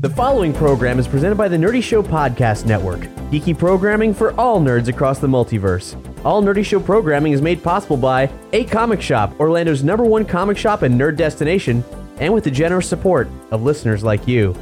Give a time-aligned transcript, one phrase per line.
[0.00, 3.00] The following program is presented by the Nerdy Show Podcast Network,
[3.30, 5.94] geeky programming for all nerds across the multiverse.
[6.24, 10.56] All Nerdy Show programming is made possible by A Comic Shop, Orlando's number one comic
[10.56, 11.84] shop and nerd destination,
[12.16, 14.56] and with the generous support of listeners like you.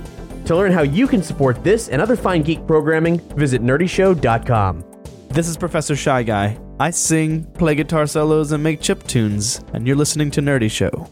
[0.47, 4.84] To learn how you can support this and other fine geek programming, visit nerdyshow.com.
[5.28, 6.59] This is Professor Shy Guy.
[6.80, 11.09] I sing, play guitar solos, and make chip tunes, and you're listening to Nerdy Show.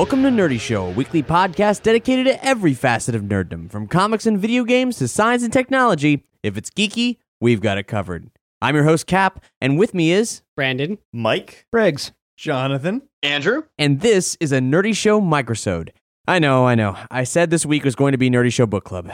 [0.00, 4.24] Welcome to Nerdy Show, a weekly podcast dedicated to every facet of nerddom, from comics
[4.24, 6.24] and video games to science and technology.
[6.42, 8.30] If it's geeky, we've got it covered.
[8.62, 10.96] I'm your host, Cap, and with me is, Brandon.
[11.12, 12.12] Mike, Briggs.
[12.38, 13.64] Jonathan, Andrew.
[13.78, 15.90] and this is a Nerdy Show microsode.
[16.26, 16.96] I know, I know.
[17.10, 19.12] I said this week was going to be Nerdy Show Book Club.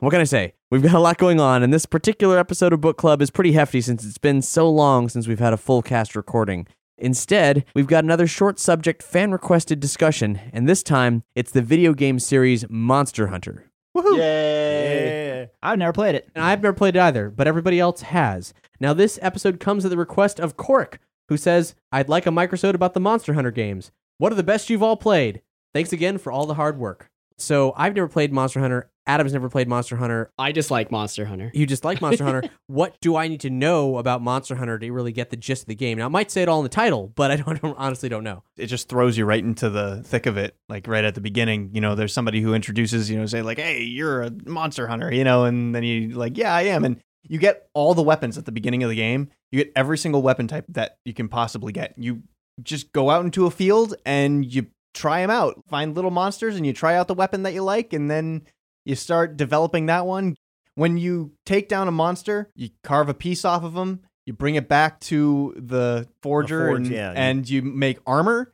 [0.00, 0.54] What can I say?
[0.72, 3.52] We've got a lot going on, and this particular episode of Book Club is pretty
[3.52, 6.66] hefty since it's been so long since we've had a full cast recording.
[6.98, 11.92] Instead, we've got another short subject fan requested discussion, and this time it's the video
[11.92, 13.70] game series Monster Hunter.
[13.96, 14.16] Woohoo!
[14.18, 15.50] Yay!
[15.62, 16.28] I've never played it.
[16.34, 18.54] And I've never played it either, but everybody else has.
[18.80, 22.74] Now, this episode comes at the request of Cork, who says, I'd like a microsode
[22.74, 23.92] about the Monster Hunter games.
[24.18, 25.42] What are the best you've all played?
[25.74, 27.10] Thanks again for all the hard work.
[27.36, 28.90] So, I've never played Monster Hunter.
[29.06, 30.30] Adam's never played Monster Hunter.
[30.38, 31.50] I just like Monster Hunter.
[31.54, 32.42] You just like Monster Hunter.
[32.68, 35.68] What do I need to know about Monster Hunter to really get the gist of
[35.68, 35.98] the game?
[35.98, 38.42] Now, I might say it all in the title, but I don't, honestly don't know.
[38.56, 41.70] It just throws you right into the thick of it, like right at the beginning.
[41.72, 45.12] You know, there's somebody who introduces, you know, say like, "Hey, you're a monster hunter,"
[45.12, 48.36] you know, and then you like, "Yeah, I am," and you get all the weapons
[48.36, 49.28] at the beginning of the game.
[49.52, 51.94] You get every single weapon type that you can possibly get.
[51.96, 52.22] You
[52.62, 55.62] just go out into a field and you try them out.
[55.68, 58.42] Find little monsters and you try out the weapon that you like, and then
[58.86, 60.36] you start developing that one.
[60.76, 64.54] When you take down a monster, you carve a piece off of them, you bring
[64.54, 67.12] it back to the forger, forge, and, yeah.
[67.14, 68.52] and you make armor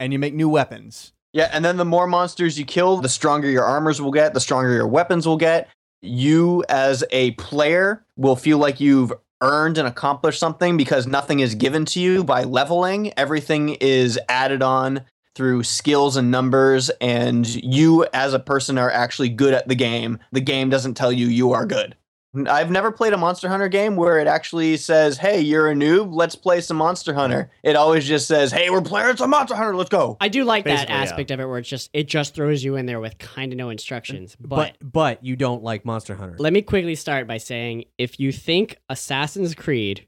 [0.00, 1.12] and you make new weapons.
[1.32, 4.40] Yeah, and then the more monsters you kill, the stronger your armors will get, the
[4.40, 5.68] stronger your weapons will get.
[6.00, 9.12] You, as a player, will feel like you've
[9.42, 13.12] earned and accomplished something because nothing is given to you by leveling.
[13.16, 15.02] Everything is added on
[15.34, 20.18] through skills and numbers, and you, as a person, are actually good at the game.
[20.32, 21.96] The game doesn't tell you you are good.
[22.48, 26.08] I've never played a Monster Hunter game where it actually says, "Hey, you're a noob.
[26.12, 29.76] Let's play some Monster Hunter." It always just says, "Hey, we're playing some Monster Hunter.
[29.76, 31.02] Let's go." I do like that Basically, yeah.
[31.02, 33.56] aspect of it where it's just it just throws you in there with kind of
[33.56, 34.36] no instructions.
[34.40, 36.34] But, But, but you don't like Monster Hunter.
[36.40, 40.04] let me quickly start by saying if you think Assassin's Creed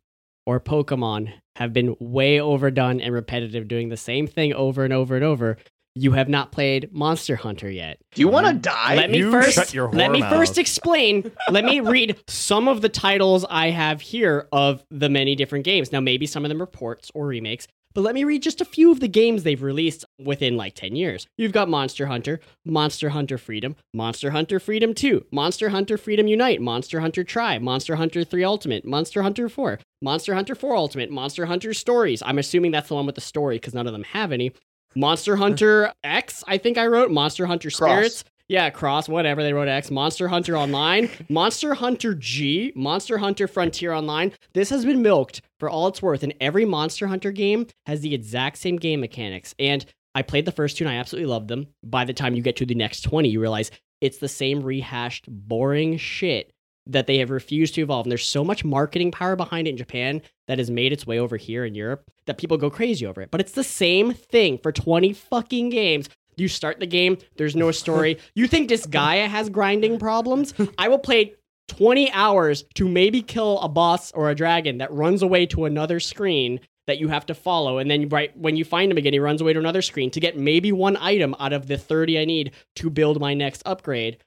[0.46, 5.16] or Pokemon have been way overdone and repetitive doing the same thing over and over
[5.16, 5.56] and over,
[5.94, 7.98] you have not played Monster Hunter yet.
[8.14, 8.60] Do you want to mm-hmm.
[8.60, 8.96] die?
[8.96, 10.32] let me you first shut your let me mouth.
[10.32, 15.34] first explain let me read some of the titles i have here of the many
[15.34, 18.42] different games now maybe some of them are ports or remakes but let me read
[18.42, 22.06] just a few of the games they've released within like 10 years you've got monster
[22.06, 27.62] hunter monster hunter freedom monster hunter freedom 2 monster hunter freedom unite monster hunter tribe
[27.62, 32.38] monster hunter 3 ultimate monster hunter 4 monster hunter 4 ultimate monster hunter stories i'm
[32.38, 34.52] assuming that's the one with the story because none of them have any
[34.94, 37.90] monster hunter x i think i wrote monster hunter Cross.
[37.90, 39.42] spirits yeah, cross, whatever.
[39.42, 39.90] They wrote X.
[39.90, 44.32] Monster Hunter Online, Monster Hunter G, Monster Hunter Frontier Online.
[44.54, 48.14] This has been milked for all it's worth, and every Monster Hunter game has the
[48.14, 49.54] exact same game mechanics.
[49.58, 49.84] And
[50.14, 51.66] I played the first two and I absolutely loved them.
[51.82, 53.70] By the time you get to the next 20, you realize
[54.00, 56.52] it's the same rehashed, boring shit
[56.86, 58.06] that they have refused to evolve.
[58.06, 61.18] And there's so much marketing power behind it in Japan that has made its way
[61.18, 63.30] over here in Europe that people go crazy over it.
[63.30, 66.08] But it's the same thing for 20 fucking games.
[66.36, 68.18] You start the game, there's no story.
[68.34, 70.52] you think Disgaea has grinding problems?
[70.78, 71.34] I will play
[71.68, 75.98] 20 hours to maybe kill a boss or a dragon that runs away to another
[76.00, 79.18] screen that you have to follow and then right when you find him again he
[79.18, 82.24] runs away to another screen to get maybe one item out of the 30 I
[82.24, 84.18] need to build my next upgrade.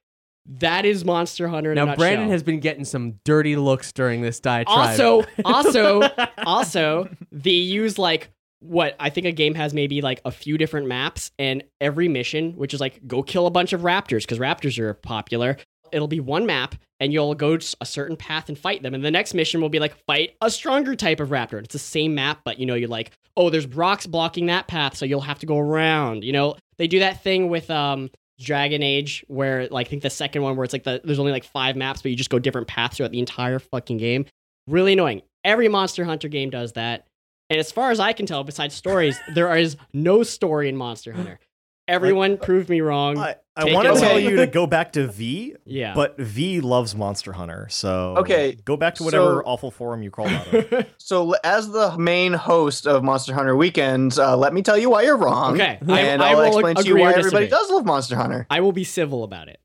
[0.46, 1.96] That is Monster Hunter in now.
[1.96, 5.00] Brandon has been getting some dirty looks during this diatribe.
[5.00, 6.02] also also
[6.40, 10.88] also they use like what I think a game has maybe like a few different
[10.88, 14.78] maps, and every mission, which is like go kill a bunch of raptors because raptors
[14.80, 15.58] are popular.
[15.92, 18.94] It'll be one map, and you'll go a certain path and fight them.
[18.94, 21.60] And the next mission will be like fight a stronger type of raptor.
[21.64, 24.98] It's the same map, but you know, you're like, oh, there's rocks blocking that path,
[24.98, 26.24] so you'll have to go around.
[26.24, 28.10] You know, they do that thing with um
[28.40, 31.32] Dragon Age where like I think the second one where it's like the there's only
[31.32, 34.26] like five maps, but you just go different paths throughout the entire fucking game.
[34.68, 35.22] Really annoying.
[35.44, 37.08] Every Monster Hunter game does that.
[37.50, 41.14] And as far as I can tell, besides stories, there is no story in Monster
[41.14, 41.40] Hunter.
[41.88, 43.18] Everyone proved me wrong.
[43.18, 45.96] I, I want to tell you to go back to V, yeah.
[45.96, 47.68] but V loves Monster Hunter.
[47.72, 50.86] So Okay, go back to whatever so- awful forum you crawled out of.
[51.00, 55.02] So, as the main host of Monster Hunter Weekends, uh, let me tell you why
[55.02, 55.56] you're wrong.
[55.56, 57.48] Okay, and I will will explain to you why everybody disagree.
[57.48, 58.46] does love Monster Hunter.
[58.52, 59.60] I will be civil about it.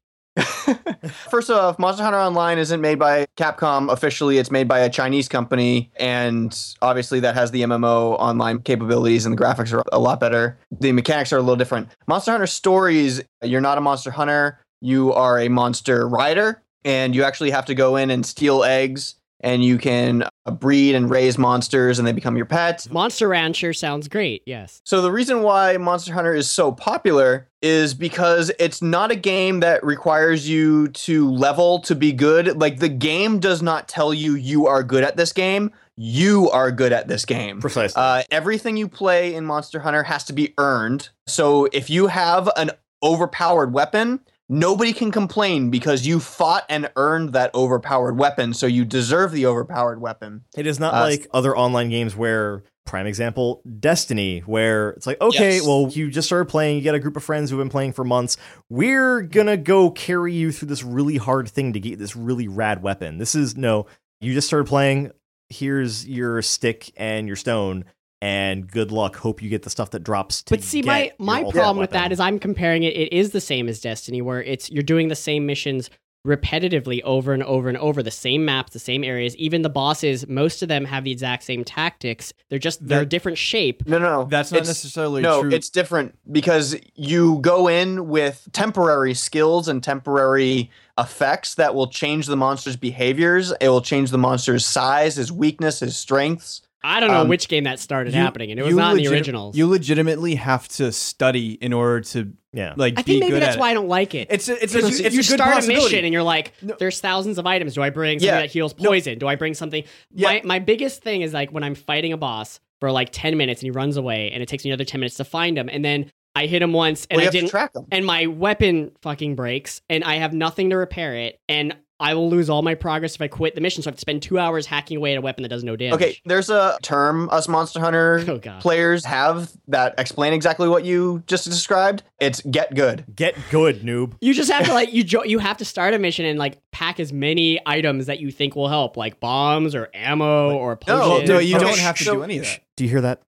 [1.30, 4.38] First off, Monster Hunter Online isn't made by Capcom officially.
[4.38, 9.36] It's made by a Chinese company, and obviously that has the MMO online capabilities, and
[9.36, 10.58] the graphics are a lot better.
[10.80, 11.88] The mechanics are a little different.
[12.06, 14.58] Monster Hunter Stories, you're not a monster hunter.
[14.80, 19.14] You are a monster rider, and you actually have to go in and steal eggs,
[19.40, 22.90] and you can uh, breed and raise monsters, and they become your pets.
[22.90, 24.42] Monster Rancher sounds great.
[24.46, 24.80] Yes.
[24.84, 29.60] So the reason why Monster Hunter is so popular is because it's not a game
[29.60, 32.58] that requires you to level to be good.
[32.60, 35.72] Like the game does not tell you you are good at this game.
[35.96, 37.60] You are good at this game.
[37.60, 38.00] Precisely.
[38.00, 41.10] Uh, everything you play in Monster Hunter has to be earned.
[41.26, 42.72] So if you have an
[43.02, 48.52] overpowered weapon, nobody can complain because you fought and earned that overpowered weapon.
[48.54, 50.42] So you deserve the overpowered weapon.
[50.56, 55.20] It is not Uh, like other online games where, prime example, Destiny, where it's like,
[55.20, 55.66] okay, Yes.
[55.66, 58.04] well, you just started playing, you got a group of friends who've been playing for
[58.04, 58.36] months.
[58.68, 62.82] We're gonna go carry you through this really hard thing to get this really rad
[62.82, 63.18] weapon.
[63.18, 63.86] This is no,
[64.20, 65.10] you just started playing.
[65.48, 67.84] Here's your stick and your stone,
[68.22, 69.16] and good luck.
[69.16, 70.42] Hope you get the stuff that drops.
[70.44, 72.12] To But see, my get your my problem with that weapon.
[72.12, 72.94] is I'm comparing it.
[72.96, 75.90] It is the same as Destiny, where it's you're doing the same missions
[76.26, 79.36] repetitively over and over and over, the same maps, the same areas.
[79.36, 82.32] Even the bosses, most of them have the exact same tactics.
[82.48, 83.86] They're just they're a different shape.
[83.86, 84.24] No, no, no.
[84.24, 85.50] That's not It's- necessarily no, true.
[85.52, 92.26] it's different because you go in with temporary skills and temporary effects that will change
[92.26, 93.52] the monster's behaviors.
[93.60, 96.62] It will change the monster's size, his weakness, his strengths.
[96.86, 98.90] I don't know Um, which game that started You- happening, and it was you not
[98.92, 99.56] in the legit- originals.
[99.56, 102.74] You legitimately have to study in order to yeah.
[102.76, 104.28] like I be think maybe good that's at why I don't like it.
[104.30, 106.52] It's a, it's a, Because it's you a good start a mission and you're like,
[106.62, 106.76] No.
[106.78, 107.74] there's thousands of items.
[107.74, 108.40] Do I bring something Yeah.
[108.42, 108.90] that heals No.
[108.90, 109.18] poison?
[109.18, 109.82] Do I bring something?
[110.14, 110.28] Yeah.
[110.28, 113.62] My my biggest thing is like when I'm fighting a boss for like ten minutes
[113.62, 115.82] and he runs away and it takes me another ten minutes to find him and
[115.82, 117.86] then I hit him once and Well, I didn't track them.
[117.92, 122.28] and my weapon fucking breaks and I have nothing to repair it and I will
[122.28, 123.82] lose all my progress if I quit the mission.
[123.82, 125.76] So I have to spend two hours hacking away at a weapon that does no
[125.76, 125.94] damage.
[125.94, 131.22] Okay, there's a term us Monster Hunter Oh, players have that explain exactly what you
[131.26, 132.02] just described.
[132.18, 133.04] It's get good.
[133.14, 134.14] Get good, noob.
[134.20, 136.58] You just have to like you jo- you have to start a mission and like
[136.72, 140.98] pack as many items that you think will help, like bombs or ammo or No,
[141.10, 141.28] potions.
[141.28, 142.60] No, you don't have to so- do any of that.
[142.76, 143.22] Do you hear that?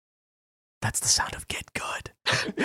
[0.82, 2.10] That's the sound of get good.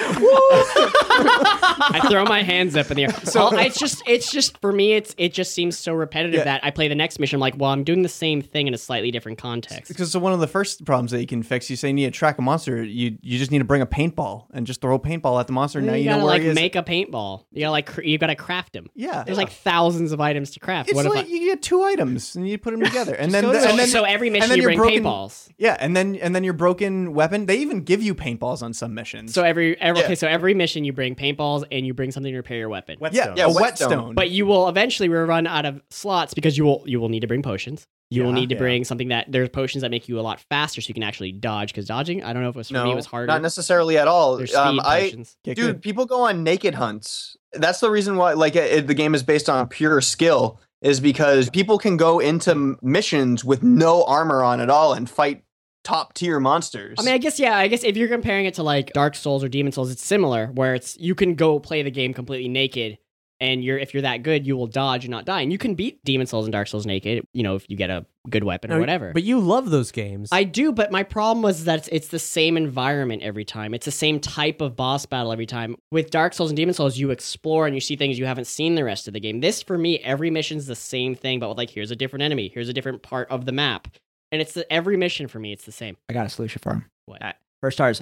[1.94, 3.12] I throw my hands up in the air.
[3.26, 6.44] So it's just it's just for me it's it just seems so repetitive Yeah.
[6.46, 8.74] that I play the next mission I'm like, well, I'm doing the same thing in
[8.74, 9.88] a slightly different context.
[9.90, 12.06] Because so one of the first problems that you can fix, you say you need
[12.06, 14.96] to track a monster, you you just need to bring a paintball and just throw
[14.96, 15.80] a paintball at the monster.
[15.80, 17.46] And now you, you, gotta know where like make a paintball.
[17.52, 18.88] You gotta like cr- you gotta craft them.
[18.96, 20.90] yeah, There's like thousands of items to craft.
[20.90, 23.46] it's what like if you get two items and you put them together, and then
[23.46, 25.50] I, and so, then so every mission you bring broken- paintballs.
[25.58, 27.46] Yeah, and then and then your broken weapon.
[27.46, 29.34] They even give you paintballs on some missions.
[29.34, 30.06] So every, every Yeah.
[30.06, 32.98] okay, so every mission you bring paintballs and you bring something to repair your weapon.
[33.00, 33.38] yeah, Whetstone.
[33.38, 33.62] Yeah, a whetstone.
[33.90, 34.16] whetstone.
[34.16, 37.28] But you will eventually run out of slots because you will you will need to
[37.28, 37.86] bring potions.
[38.10, 38.60] You will need to yeah.
[38.60, 41.32] bring something that there's potions that make you a lot faster, so you can actually
[41.32, 41.72] dodge.
[41.72, 43.28] Because dodging, I don't know if it was for no, me, it was harder.
[43.28, 44.36] not necessarily at all.
[44.36, 45.38] There's speed Um, I potions.
[45.46, 45.82] Dude, good.
[45.82, 47.38] people go on naked hunts.
[47.54, 51.50] That's the reason why like it, the game is based on pure skill is because
[51.52, 55.44] people can go into missions with no armor on at all and fight
[55.84, 56.98] top tier monsters.
[57.00, 57.58] I mean, I guess yeah.
[57.58, 60.48] I guess if you're comparing it to like Dark Souls or Demon Souls, it's similar.
[60.48, 62.98] Where it's you can go play the game completely naked,
[63.40, 65.76] and you're if you're that good, you will dodge and not die, and you can
[65.76, 67.26] beat Demon Souls and Dark Souls naked.
[67.34, 69.14] You know, if you get a good weapon or No, whatever.
[69.14, 70.30] But you love those games.
[70.32, 73.74] I do, but my problem was that it's, it's the same environment every time.
[73.74, 75.76] It's the same type of boss battle every time.
[75.92, 78.76] With Dark Souls and Demon Souls, you explore and you see things you haven't seen
[78.76, 79.40] the rest of the game.
[79.42, 82.52] This, for me, every mission's the same thing, but with like, here's a different enemy,
[82.54, 83.88] here's a different part of the map.
[84.32, 85.98] And it's the, every mission for me, it's the same.
[86.10, 86.86] I got a solution for him.
[87.06, 87.22] What?
[87.22, 88.02] Uh, First stars,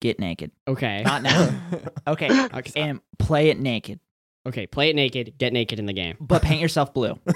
[0.00, 0.50] get naked.
[0.66, 1.02] Okay.
[1.04, 1.50] Not now.
[2.06, 2.28] Okay.
[2.54, 2.72] Okay.
[2.80, 4.00] and play it naked,
[4.46, 6.16] Okay, play it naked, get naked in the game.
[6.20, 7.18] but paint yourself blue.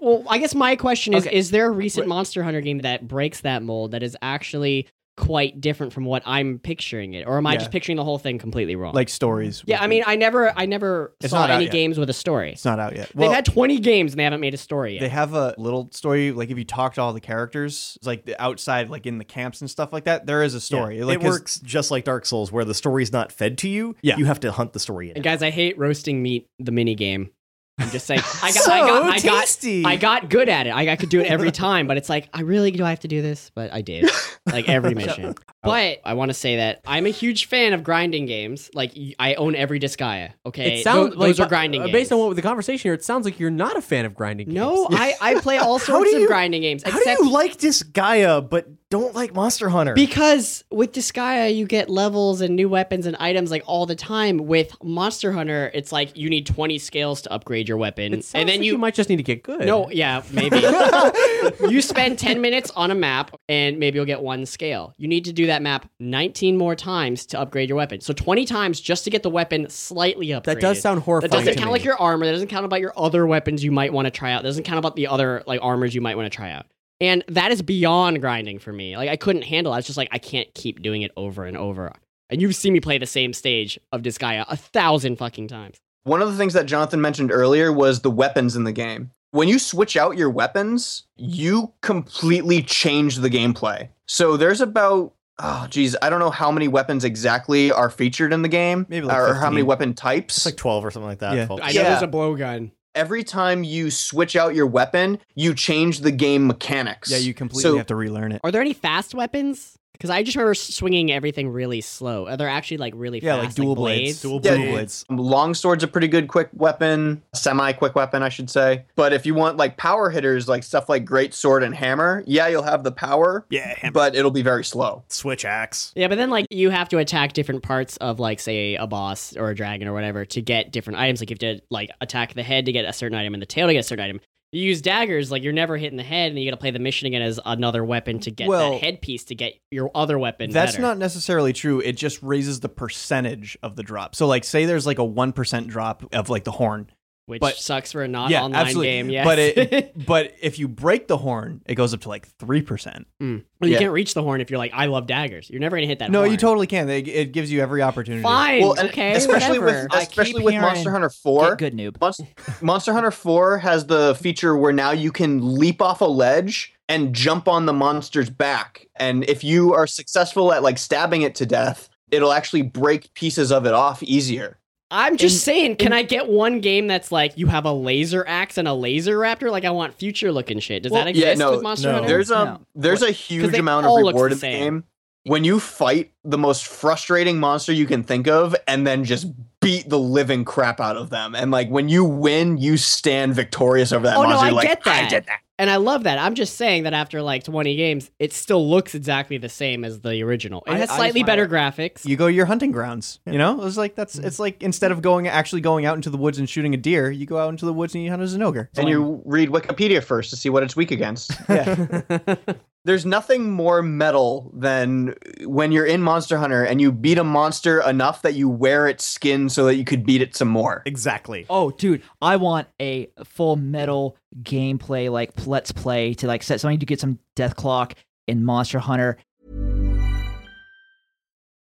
[0.00, 1.36] Well, I guess my question is Okay.
[1.36, 5.60] is there a recent Monster Hunter game that breaks that mold that is actually quite
[5.60, 7.58] different from what I'm picturing it, or am I Yeah.
[7.60, 8.94] just picturing the whole thing completely wrong?
[8.94, 9.62] like stories.
[9.66, 11.72] yeah, I mean, I never, I never It's saw not any yet.
[11.72, 12.52] games with a story.
[12.52, 13.10] it's not out yet.
[13.14, 15.00] They've had 20 games and they haven't made a story yet.
[15.00, 18.24] They have a little story, like if you talk to all the characters, it's like
[18.24, 20.26] the outside, like in the camps and stuff like that.
[20.26, 20.98] There is a story.
[20.98, 23.68] Yeah, Like it 'cause- works just like Dark Souls, where the story's not fed to
[23.68, 23.94] you.
[24.02, 24.16] Yeah.
[24.16, 25.16] you have to hunt the story in.
[25.16, 27.30] And guys, I hate roasting meat, the mini game.
[27.76, 29.84] I'm just saying, I got, So I got, I got, tasty.
[29.84, 30.70] I got good at it.
[30.70, 33.00] I, I could do it every time, but it's like, I really do I have
[33.00, 33.50] to do this?
[33.52, 34.08] But I did,
[34.46, 35.34] like every mission.
[35.62, 38.70] But I want to say that I'm a huge fan of grinding games.
[38.74, 40.34] Like I own every Disgaea.
[40.46, 41.92] Okay, It sounds Tho- like those are grinding uh, games.
[41.94, 44.46] Based on what the conversation here, it sounds like you're not a fan of grinding.
[44.46, 44.54] Games.
[44.54, 46.84] no, I, I play all sorts do of you- grinding games.
[46.84, 49.94] How except do you like Disgaea but don't like Monster Hunter?
[49.94, 54.38] Because with Disgaea, you get levels and new weapons and items like all the time.
[54.38, 58.14] With Monster Hunter, it's like you need 20 scales to upgrade your weapon.
[58.14, 59.66] It And then like you, might just need to get good.
[59.66, 60.58] No, yeah, maybe.
[61.68, 64.94] you spend 10 minutes on a map and maybe you'll get one scale.
[64.96, 68.00] You need to do that map 19 more times to upgrade your weapon.
[68.00, 70.44] So 20 times just to get the weapon slightly upgraded.
[70.44, 71.30] that does sound horrifying.
[71.30, 71.46] That horrifying.
[71.46, 71.78] doesn't to count me.
[71.78, 72.26] like your armor.
[72.26, 74.42] That doesn't count about your other weapons you might want to try out.
[74.42, 76.66] That doesn't count about the other like armors you might want to try out.
[77.00, 78.96] And that is beyond grinding for me.
[78.96, 79.72] Like I couldn't handle.
[79.72, 79.76] it.
[79.76, 81.92] I was just like I can't keep doing it over and over.
[82.30, 85.76] And you've seen me play the same stage of Disgaea a thousand fucking times.
[86.04, 89.10] One of the things that Jonathan mentioned earlier was the weapons in the game.
[89.30, 93.88] When you switch out your weapons, you completely change the gameplay.
[94.06, 98.42] So there's about oh geez, I don't know how many weapons exactly are featured in
[98.42, 100.36] the game, Maybe like or how many weapon types.
[100.36, 101.34] it's like twelve or something like that.
[101.36, 101.46] Yeah.
[101.46, 101.60] 12.
[101.62, 101.82] I know Yeah.
[101.90, 102.70] there's a blowgun.
[102.94, 107.10] Every time you switch out your weapon, you change the game mechanics.
[107.10, 108.40] yeah, you completely So- have to relearn it.
[108.44, 109.76] Are there any fast weapons?
[109.94, 112.26] Because I just remember swinging everything really slow.
[112.26, 114.20] Uh, they're actually like really Yeah, fast like dual blades.
[114.20, 114.20] blades?
[114.22, 115.04] Dual Yeah, blades.
[115.08, 118.84] Um, long sword's a pretty good quick weapon, semi quick weapon, I should say.
[118.96, 122.48] But if you want like power hitters, like stuff like great sword and hammer, yeah,
[122.48, 123.92] you'll have the power, Yeah, hammer.
[123.92, 125.04] but it'll be very slow.
[125.08, 125.92] switch axe.
[125.94, 129.36] Yeah, but then like you have to attack different parts of like say a boss
[129.36, 131.20] or a dragon or whatever to get different items.
[131.20, 133.46] Like you have to like attack the head to get a certain item and the
[133.46, 134.20] tail to get a certain item.
[134.54, 136.78] You use daggers, like you're never hitting the head, and you got to play the
[136.78, 140.50] mission again as another weapon to get Well, that headpiece to get your other weapon.
[140.50, 140.82] That's better.
[140.82, 141.80] not necessarily true.
[141.80, 144.14] It just raises the percentage of the drop.
[144.14, 146.88] So, like, say there's like a one percent drop of like the horn.
[147.26, 148.86] Which but- sucks for a non yeah, online absolutely.
[148.88, 149.10] game.
[149.10, 149.24] Yes.
[149.24, 153.06] But it, but if you break the horn, it goes up to like three percent.
[153.22, 153.44] Mm.
[153.60, 153.80] Well, you Yeah.
[153.80, 155.48] can't reach the horn if you're like, I love daggers.
[155.48, 156.10] You're never gonna hit that.
[156.10, 156.30] No, horn.
[156.30, 156.88] you totally can.
[156.90, 158.22] It, it gives you every opportunity.
[158.22, 158.62] Fine.
[158.62, 159.14] Well, okay.
[159.14, 159.88] especially whatever.
[159.90, 161.56] with especially with Monster Hunter 4.
[161.56, 162.00] Get good noob.
[162.00, 162.24] Monster,
[162.62, 167.14] Monster Hunter 4 has the feature where now you can leap off a ledge and
[167.14, 168.86] jump on the monster's back.
[168.96, 173.50] And if you are successful at like stabbing it to death, it'll actually break pieces
[173.50, 174.58] of it off easier.
[174.96, 177.72] I'm just In- saying, can in- I get one game that's like you have a
[177.72, 179.50] laser axe and a laser raptor?
[179.50, 180.82] Like I want future looking shit.
[180.84, 181.94] Does Well, that yeah, exist no, with Monster no.
[181.94, 182.08] Hunter?
[182.08, 182.60] There's a No.
[182.74, 184.84] there's a 'Cause huge amount of reward the in the game
[185.24, 189.26] when you fight the most frustrating monster you can think of and then just
[189.60, 191.34] beat the living crap out of them.
[191.34, 194.44] And like when you win, you stand victorious over that Oh, no, monster.
[194.44, 195.04] I You're like, get that.
[195.04, 195.40] I did that.
[195.58, 196.18] And I love that.
[196.18, 200.00] I'm just saying that after like 20 games, it still looks exactly the same as
[200.00, 200.62] the original.
[200.66, 202.04] It has I slightly find better graphics.
[202.04, 203.20] You go to your hunting grounds.
[203.26, 206.18] You know, it's like that's it's like instead of going actually going out into the
[206.18, 208.34] woods and shooting a deer, you go out into the woods and you hunt as
[208.34, 208.70] an ogre.
[208.76, 211.32] And you read Wikipedia first to see what it's weak against.
[211.48, 212.36] yeah.
[212.86, 217.80] There's nothing more metal than when you're in Monster Hunter and you beat a monster
[217.80, 220.82] enough that you wear its skin so that you could beat it some more.
[220.84, 221.46] Exactly.
[221.48, 226.80] Oh, dude, I want a full metal gameplay, like let's play to like set something
[226.80, 227.92] to get some Deathklok
[228.26, 229.16] in Monster Hunter.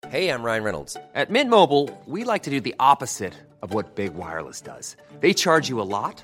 [0.09, 0.97] Hey, I'm Ryan Reynolds.
[1.13, 4.97] At Mint Mobile, we like to do the opposite of what Big Wireless does.
[5.19, 6.23] They charge you a lot,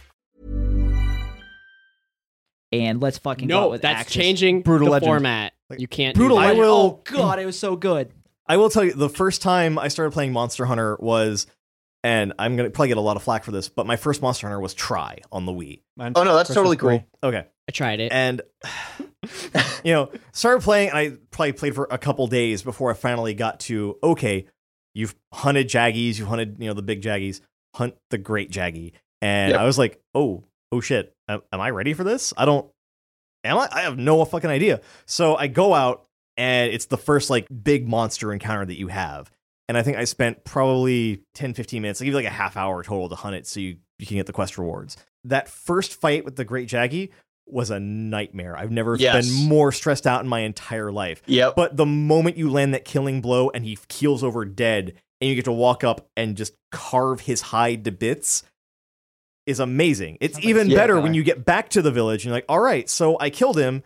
[2.71, 4.13] And let's fucking go No, with that's axes.
[4.15, 5.09] changing Brutal the Legend.
[5.09, 5.53] format.
[5.77, 6.15] You can't.
[6.15, 6.49] Brutal do that.
[6.49, 8.11] I will- Oh god, it was so good.
[8.47, 11.47] I will tell you, the first time I started playing Monster Hunter was
[12.03, 14.47] and I'm gonna probably get a lot of flack for this, but my first Monster
[14.47, 15.81] Hunter was Tri on the Wii.
[15.97, 17.03] Mine- Oh no, that's first totally was great.
[17.21, 17.29] cool.
[17.29, 18.11] Okay, I tried it.
[18.11, 18.41] and
[19.83, 23.33] you know, started playing, and I probably played for a couple days before I finally
[23.33, 24.47] got to okay,
[24.93, 27.41] you've hunted jaggies, you've hunted you know the big jaggies,
[27.75, 29.59] hunt the Great Jaggi, and Yep.
[29.59, 32.33] I was like, oh, oh shit, am, am I ready for this?
[32.37, 32.69] I don't,
[33.43, 33.67] am I?
[33.71, 34.81] I have no fucking idea.
[35.05, 36.05] So I go out,
[36.37, 39.29] and it's the first like big monster encounter that you have.
[39.67, 42.01] And I think I spent probably 10, 15 minutes.
[42.01, 44.17] I give you like a half hour total to hunt it so you, you can
[44.17, 44.97] get the quest rewards.
[45.23, 47.09] That first fight with the Great Jaggi
[47.47, 48.57] was a nightmare.
[48.57, 49.25] I've never Yes.
[49.29, 51.21] been more stressed out in my entire life.
[51.25, 51.55] Yep.
[51.55, 55.35] But the moment you land that killing blow and he keels over dead and you
[55.35, 58.43] get to walk up and just carve his hide to bits
[59.45, 60.17] is amazing.
[60.21, 61.01] It's even Yeah, better guy.
[61.01, 63.57] when you get back to the village and you're like, all right, so I killed
[63.57, 63.83] him.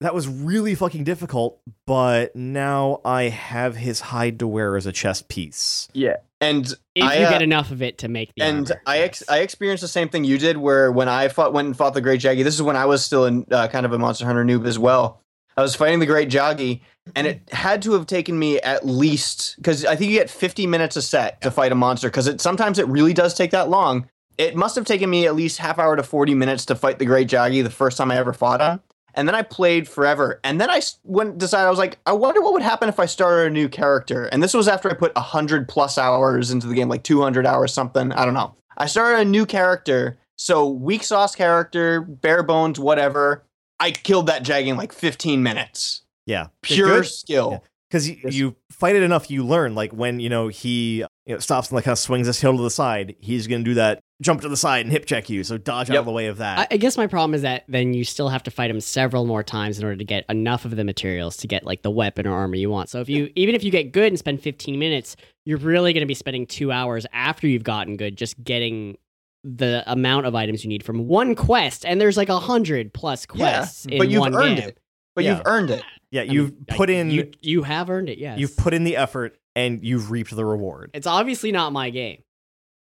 [0.00, 4.92] That was really fucking difficult, but now I have his hide to wear as a
[4.92, 5.88] chest piece.
[5.94, 6.16] Yeah.
[6.40, 8.98] And if I, you uh, get enough of it to make the and armor, I
[8.98, 9.30] ex- yes.
[9.30, 12.02] I experienced the same thing you did, where when I fought went and fought the
[12.02, 12.44] Great Jaggi.
[12.44, 14.78] This is when I was still in uh, kind of a Monster Hunter noob as
[14.78, 15.22] well.
[15.56, 16.80] I was fighting the Great Jaggi,
[17.14, 20.66] and it had to have taken me at least because I think you get 50
[20.66, 22.08] minutes a set to fight a monster.
[22.08, 24.10] Because it sometimes it really does take that long.
[24.38, 27.04] It must have taken me at least half hour to 40 minutes to fight the
[27.04, 28.80] Great Jaggi the first time I ever fought him.
[29.14, 30.40] And then I played forever.
[30.42, 33.06] And then I went decided I was like, I wonder what would happen if I
[33.06, 34.24] started a new character.
[34.24, 37.72] And this was after I put 100 plus hours into the game, like 200 hours
[37.72, 38.10] something.
[38.12, 38.56] I don't know.
[38.76, 40.18] I started a new character.
[40.36, 43.44] So weak sauce character, bare bones, whatever.
[43.78, 46.02] I killed that jag in like 15 minutes.
[46.26, 46.48] Yeah.
[46.62, 47.62] Pure skill.
[47.88, 49.76] because you, you fight it enough, you learn.
[49.76, 52.56] Like when you know he you know, stops and like kind of swings his heel
[52.56, 55.42] to the side, he's gonna do that jump to the side and hip check you.
[55.44, 56.58] So dodge out of the way of that.
[56.58, 59.26] I, I guess my problem is that then you still have to fight him several
[59.26, 62.26] more times in order to get enough of the materials to get like the weapon
[62.26, 62.88] or armor you want.
[62.88, 66.02] So if you even if you get good and spend 15 minutes, you're really going
[66.02, 68.96] to be spending 2 hours after you've gotten good just getting
[69.42, 73.26] the amount of items you need from one quest and there's like a hundred plus
[73.26, 74.68] quests Yeah, in but you've one earned game.
[74.70, 74.78] it.
[75.14, 75.36] But Yeah.
[75.36, 75.82] you've earned it.
[76.10, 78.72] yeah, I you've mean, I- put in you you have earned it yes you've put
[78.72, 80.92] in the effort and you've reaped the reward.
[80.94, 82.22] it's obviously not my game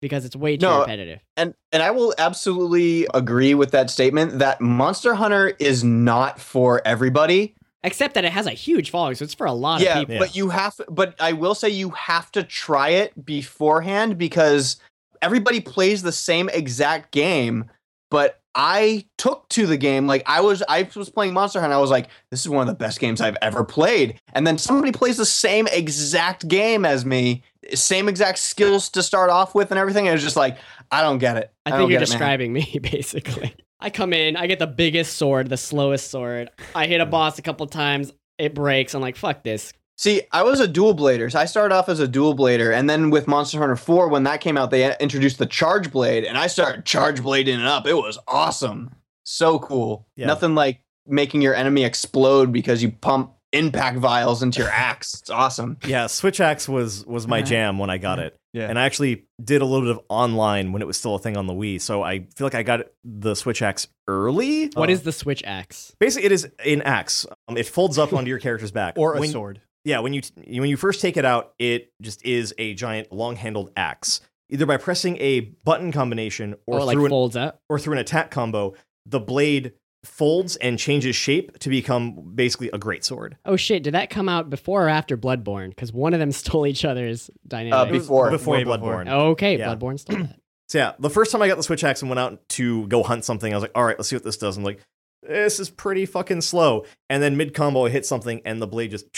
[0.01, 4.39] because it's way too No, repetitive And and I will absolutely agree with that statement
[4.39, 7.55] that Monster Hunter is not for everybody.
[7.83, 10.15] except that it has a huge following so it's for a lot yeah, of people
[10.15, 14.77] Yeah, but you have but I will say you have to try it beforehand because
[15.21, 17.65] everybody plays the same exact game,
[18.09, 21.79] but I took to the game like I was I was playing Monster Hunter I
[21.79, 24.19] was like this is one of the best games I've ever played.
[24.33, 29.29] And then somebody plays the same exact game as me, same exact skills to start
[29.29, 30.07] off with and everything.
[30.07, 30.57] And it's just like
[30.91, 31.53] I don't get it.
[31.65, 33.55] I don't think you're get it, describing me basically.
[33.79, 36.49] I come in, I get the biggest sword, the slowest sword.
[36.75, 38.93] I hit a boss a couple times, it breaks.
[38.93, 39.71] I'm like, fuck this.
[39.97, 41.29] See, I was a dual blader.
[41.31, 44.23] So I started off as a dual blader, and then with Monster Hunter 4, when
[44.23, 47.85] that came out, they introduced the charge blade, and I started charge blading it up.
[47.85, 48.95] It was awesome.
[49.23, 50.07] So cool.
[50.15, 50.27] Yeah.
[50.27, 55.15] Nothing like making your enemy explode because you pump impact vials into your axe.
[55.21, 55.77] It's awesome.
[55.85, 58.35] Yeah, Switch Axe was was my jam when I got it.
[58.53, 58.67] Yeah.
[58.67, 61.37] And I actually did a little bit of online when it was still a thing
[61.37, 61.79] on the Wii.
[61.79, 64.67] So I feel like I got the Switch Axe early.
[64.73, 65.95] What is the Switch axe?
[65.99, 67.25] Basically, it is an axe.
[67.47, 68.95] Um, it folds up onto your character's back.
[68.97, 69.61] or a When- sword.
[69.85, 73.71] Yeah, when you when you first take it out, it just is a giant long-handled
[73.77, 74.19] axe.
[74.49, 77.61] Either by pressing a button combination or Or, like through an, folds up.
[77.69, 78.73] or through an attack combo,
[79.05, 83.37] the blade folds and changes shape to become basically a great sword.
[83.45, 85.69] Oh shit, did that come out before or after Bloodborne?
[85.69, 87.91] Because one of them stole each other's Uh, dynamic.
[87.93, 88.31] before.
[88.31, 89.05] before way Bloodborne.
[89.05, 89.19] before.
[89.31, 89.75] okay, Yeah.
[89.75, 90.39] Bloodborne stole that.
[90.69, 93.01] So yeah, the first time I got the Switch Axe and went out to go
[93.03, 94.55] hunt something, I was like, all right, let's see what this does.
[94.55, 94.79] I'm like,
[95.23, 96.85] this is pretty fucking slow.
[97.09, 99.11] And then mid combo, I hit something and the blade just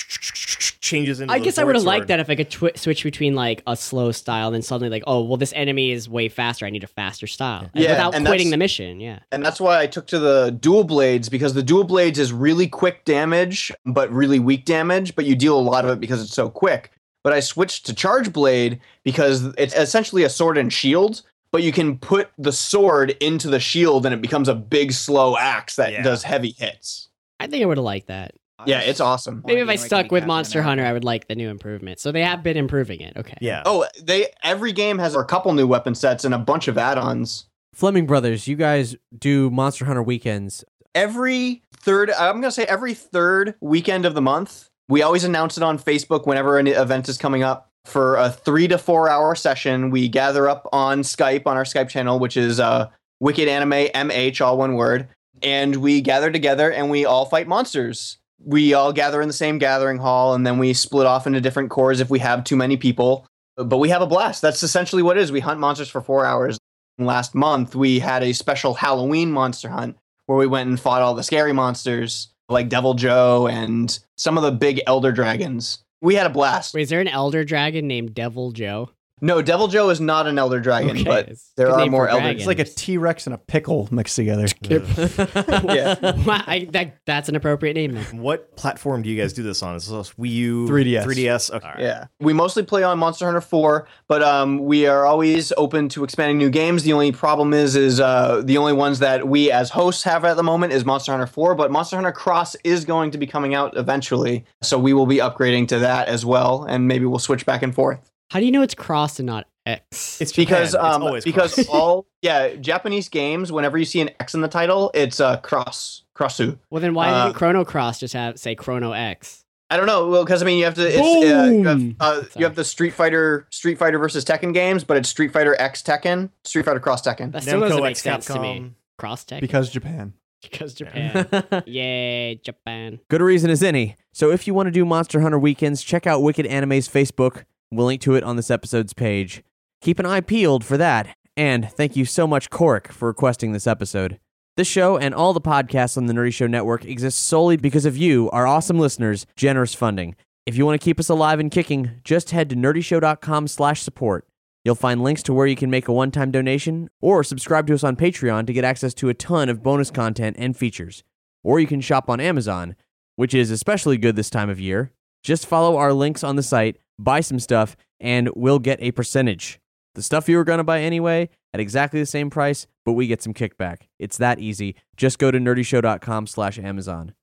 [0.92, 1.34] changes into.
[1.34, 3.64] I the guess I would have liked that if I could twi- switch between like
[3.66, 6.66] a slow style and then suddenly like, oh, well, this enemy is way faster.
[6.66, 7.70] I need a faster style.
[7.74, 9.00] And Yeah, without and quitting the mission.
[9.00, 9.20] Yeah.
[9.32, 12.68] And that's why I took to the dual blades because the dual blades is really
[12.68, 16.34] quick damage, but really weak damage, but you deal a lot of it because it's
[16.34, 16.92] so quick.
[17.24, 21.72] But I switched to charge blade because it's essentially a sword and shield, but you
[21.72, 25.92] can put the sword into the shield and it becomes a big slow axe that
[25.92, 26.02] Yeah.
[26.04, 27.10] does heavy hits.
[27.40, 28.34] I think I would have liked that.
[28.66, 29.44] Yeah, it's awesome.
[29.46, 32.00] Maybe if I stuck with Monster Hunter, I would like the new improvement.
[32.00, 33.16] So they have been improving it.
[33.18, 33.38] Okay.
[33.42, 33.64] Yeah.
[33.66, 37.46] Oh, they every game has a couple new weapon sets and a bunch of add-ons.
[37.74, 40.64] Fleming Brothers, you guys do Monster Hunter weekends.
[40.94, 45.56] every third i'm going to say every third weekend of the month we always announce
[45.58, 49.34] it on facebook whenever an event is coming up for a three to four hour
[49.34, 52.88] session we gather up on skype on our skype channel which is uh,
[53.22, 55.08] wicked anime mh all one word
[55.42, 59.58] and we gather together and we all fight monsters we all gather in the same
[59.58, 62.78] gathering hall and then we split off into different cores if we have too many
[62.78, 63.26] people
[63.58, 64.42] but we have a blast.
[64.42, 65.32] That's essentially what it is.
[65.32, 66.58] We hunt monsters for four hours.
[66.98, 71.16] Last month, we had a special Halloween monster hunt where we went and fought all
[71.16, 75.84] the scary monsters like Deviljho and some of the big elder dragons.
[76.02, 76.74] We had a blast.
[76.74, 78.90] Wait, is there an elder dragon named Deviljho?
[79.24, 82.10] No, Deviljho is not an elder dragon, Okay, but it's there good are more for
[82.10, 82.22] elder.
[82.24, 82.38] dragon.
[82.38, 84.48] It's like a T Rex and a pickle mixed together.
[84.62, 86.16] yeah.
[86.26, 87.94] Wow, I, that, that's an appropriate name.
[87.94, 88.18] Then.
[88.18, 89.76] What platform do you guys do this on?
[89.76, 91.04] Is this Wii U, 3DS.
[91.06, 91.52] 3DS?
[91.52, 91.74] Okay.
[91.78, 96.04] Yeah, we mostly play on Monster Hunter 4, but um, we are always open to
[96.04, 96.84] expanding new games.
[96.84, 100.36] The only problem is, is uh, the only ones that we as hosts have at
[100.36, 101.56] the moment is Monster Hunter 4.
[101.56, 105.18] But Monster Hunter Cross is going to be coming out eventually, so we will be
[105.18, 108.11] upgrading to that as well, and maybe we'll switch back and forth.
[108.32, 110.22] How do you know it's cross and not X?
[110.22, 110.88] It's Because Japan.
[110.88, 114.48] It's um, always because all yeah Japanese games, whenever you see an X in the
[114.48, 116.58] title, it's uh, cross crossu.
[116.70, 119.44] well, then why uh, didn't Chrono Cross just have say Chrono X?
[119.70, 120.08] I don't know.
[120.08, 120.88] Well, because I mean, you have to.
[120.88, 124.86] It's, uh, you, have, uh, you have the Street Fighter, Street Fighter versus Tekken games,
[124.86, 127.34] but it's Street Fighter X Tekken, Street Fighter Cross Tekken.
[127.34, 128.72] That still Namco doesn't make X sense to me.
[128.98, 130.14] Cross tech because Japan.
[130.42, 131.28] because Japan.
[131.66, 133.02] Yay, Japan.
[133.10, 133.98] Good reason as any.
[134.14, 137.44] So if you want to do Monster Hunter weekends, check out Wicked Anime's Facebook.
[137.72, 139.44] We'll link to it on this episode's page.
[139.82, 141.16] Keep an eye peeled for that.
[141.38, 144.20] And thank you so much, Cork, for requesting this episode.
[144.58, 147.96] This show and all the podcasts on the Nerdy Show Network exist solely because of
[147.96, 150.16] you, our awesome listeners, generous funding.
[150.46, 154.28] If you want to keep us alive and kicking, just head to nerdyshow.com slash support.
[154.66, 157.84] You'll find links to where you can make a one-time donation or subscribe to us
[157.84, 161.04] on Patreon to get access to a ton of bonus content and features.
[161.44, 162.76] Or you can shop on Amazon,
[163.16, 164.92] which is especially good this time of year.
[165.24, 169.60] Just follow our links on the site, buy some stuff, and we'll get a percentage.
[169.96, 173.08] The stuff you were going to buy anyway at exactly the same price, but we
[173.08, 173.84] get some kickback.
[174.00, 174.76] It's that easy.
[174.96, 177.14] Just go to nerdyshow.com slash Amazon.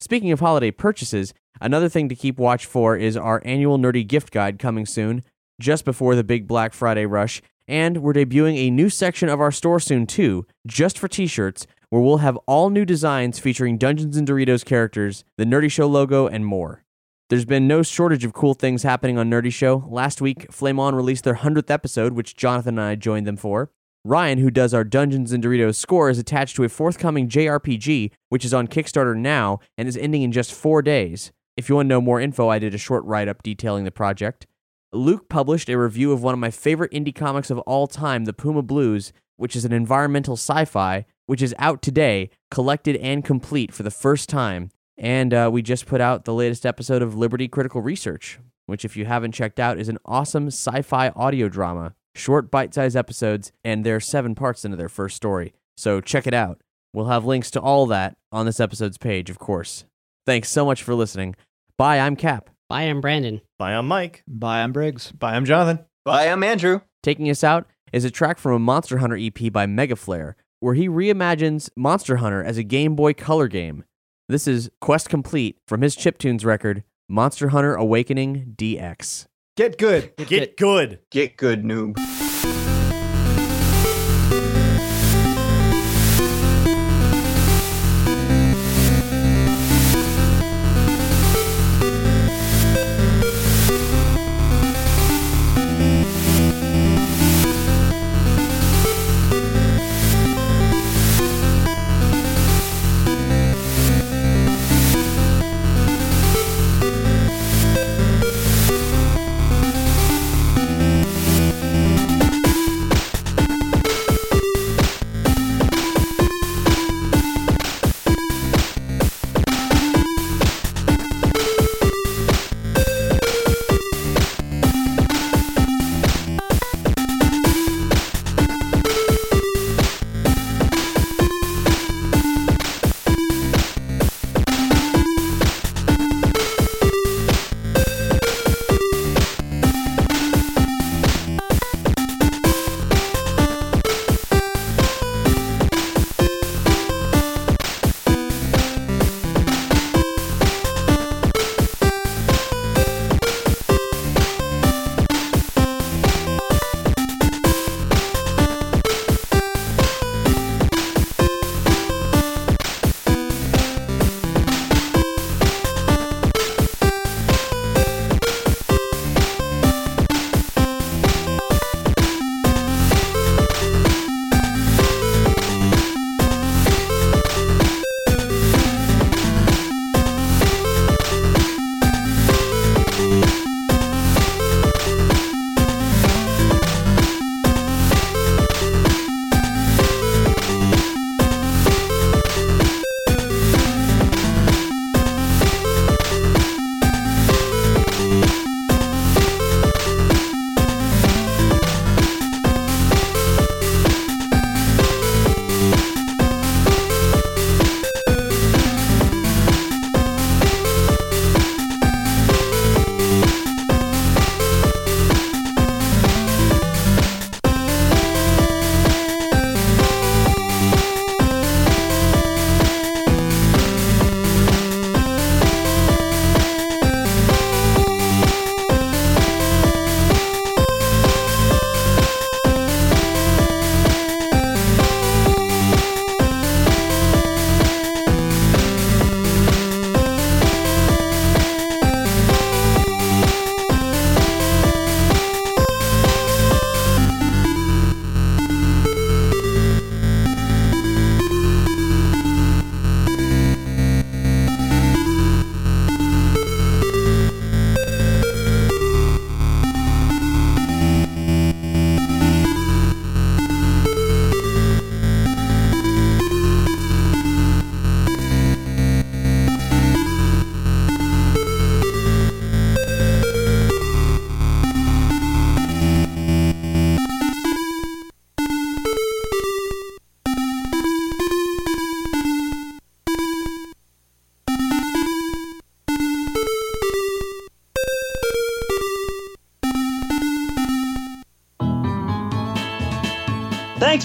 [0.00, 4.30] Speaking of holiday purchases, another thing to keep watch for is our annual Nerdy Gift
[4.32, 5.22] Guide coming soon,
[5.60, 7.42] just before the big Black Friday rush.
[7.68, 11.66] And we're debuting a new section of our store soon, too, just for t shirts,
[11.90, 16.26] where we'll have all new designs featuring Dungeons and Doritos characters, the Nerdy Show logo,
[16.26, 16.82] and more.
[17.30, 19.84] There's been no shortage of cool things happening on Nerdy Show.
[19.88, 23.70] Last week, Flame On released their 100th episode, which Jonathan and I joined them for.
[24.04, 28.44] Ryan, who does our Dungeons and Doritos score, is attached to a forthcoming JRPG, which
[28.44, 31.30] is on Kickstarter now and is ending in just four days.
[31.56, 33.92] If you want to know more info, I did a short write up detailing the
[33.92, 34.48] project.
[34.92, 38.32] Luke published a review of one of my favorite indie comics of all time, The
[38.32, 43.72] Puma Blues, which is an environmental sci fi, which is out today, collected and complete
[43.72, 44.70] for the first time.
[45.00, 48.98] And uh, we just put out the latest episode of Liberty Critical Research, which, if
[48.98, 51.94] you haven't checked out, is an awesome sci fi audio drama.
[52.14, 55.54] Short, bite sized episodes, and there are seven parts into their first story.
[55.78, 56.60] So check it out.
[56.92, 59.86] We'll have links to all that on this episode's page, of course.
[60.26, 61.34] Thanks so much for listening.
[61.78, 62.50] Bye, I'm Cap.
[62.68, 63.40] Bye, I'm Brandon.
[63.58, 64.22] Bye, I'm Mike.
[64.28, 65.12] Bye, I'm Briggs.
[65.12, 65.86] Bye, I'm Jonathan.
[66.04, 66.82] Bye, I'm Andrew.
[67.02, 70.88] Taking us out is a track from a Monster Hunter EP by Megaflare, where he
[70.88, 73.84] reimagines Monster Hunter as a Game Boy Color game.
[74.30, 79.26] This is Quest Complete from his Chiptunes record, Monster Hunter Awakening DX.
[79.56, 80.14] Get good.
[80.18, 81.00] Get good.
[81.10, 81.96] Get good, noob.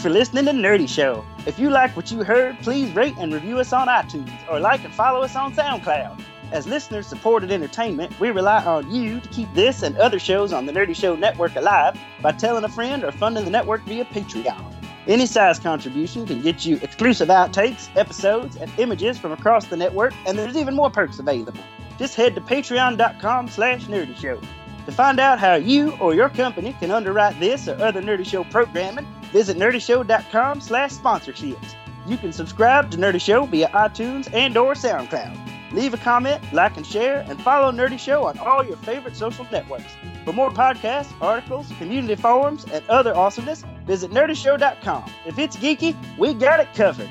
[0.06, 1.26] For listening to Nerdy Show.
[1.48, 4.84] If you like what you heard, please rate and review us on iTunes or like
[4.84, 6.22] and follow us on SoundCloud.
[6.52, 10.68] As listeners supported entertainment, we rely on you to keep this and other shows on
[10.68, 14.76] the Nerdy Show Network alive by telling a friend or funding the network via Patreon.
[15.08, 20.14] Any size contribution can get you exclusive outtakes, episodes, and images from across the network,
[20.28, 21.64] and there's even more perks available.
[21.98, 24.40] Just head to patreon.com slash nerdy show.
[24.86, 28.44] To find out how you or your company can underwrite this or other Nerdy Show
[28.44, 31.76] programming, visit nerdyshow.com slash sponsorships.
[32.08, 35.74] You can subscribe to Nerdy Show via iTunes and or SoundCloud.
[35.74, 39.46] Leave a comment, like and share, and follow Nerdy Show on all your favorite social
[39.52, 39.92] networks.
[40.24, 45.12] For more podcasts, articles, community forums, and other awesomeness, visit nerdyshow.com.
[45.26, 47.10] If it's geeky, we got it covered.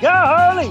[0.00, 0.70] Go Harley!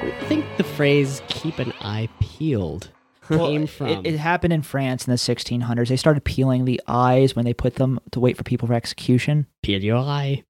[0.00, 2.93] I think the phrase "keep an eye peeled"
[3.30, 3.86] Well, came it- from.
[3.88, 5.88] It, it happened in France in the 1600s.
[5.88, 9.46] They started peeling the eyes when they put them to wait for people for execution.
[9.62, 10.44] Peel your eye.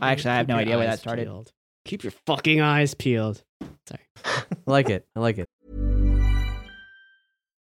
[0.00, 1.26] I actually, I have no idea where that started.
[1.26, 1.52] peeled.
[1.84, 3.42] Keep your fucking eyes peeled.
[3.86, 4.00] Sorry.
[4.24, 5.06] I like it.
[5.14, 5.48] I like it.